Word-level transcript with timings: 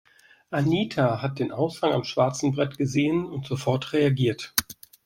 Anita 0.49 1.21
hat 1.21 1.37
den 1.37 1.51
Aushang 1.51 1.93
am 1.93 2.03
schwarzen 2.05 2.53
Brett 2.53 2.75
gesehen 2.79 3.23
und 3.27 3.45
sofort 3.45 3.93
reagiert. 3.93 4.55